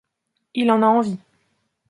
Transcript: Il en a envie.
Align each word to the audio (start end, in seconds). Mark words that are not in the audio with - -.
Il 0.55 0.71
en 0.71 0.81
a 0.81 0.87
envie. 0.87 1.19